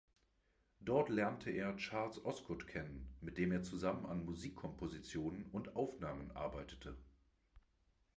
Dort 0.79 1.09
lernte 1.09 1.51
er 1.51 1.77
Charles 1.77 2.25
Osgood 2.25 2.65
kennen, 2.67 3.13
mit 3.21 3.37
dem 3.37 3.51
er 3.51 3.61
zusammen 3.61 4.07
an 4.07 4.25
Musikkompositionen 4.25 5.45
und 5.51 5.73
-aufnahmen 5.75 6.31
arbeitete. 6.31 6.97